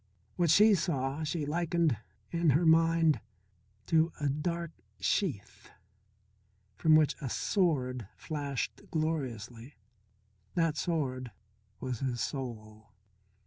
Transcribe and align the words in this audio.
What 0.35 0.49
she 0.49 0.73
saw 0.73 1.21
she 1.23 1.45
likened 1.45 1.95
in 2.31 2.49
her 2.49 2.65
mind 2.65 3.19
to 3.85 4.11
a 4.19 4.29
dark 4.29 4.71
sheath 4.99 5.69
from 6.75 6.95
which 6.95 7.15
a 7.21 7.29
sword 7.29 8.07
flashed 8.15 8.81
gloriously. 8.89 9.75
That 10.55 10.75
sword 10.75 11.29
was 11.79 11.99
his 11.99 12.19
soul. 12.19 12.87